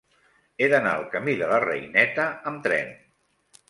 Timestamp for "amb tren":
2.53-2.95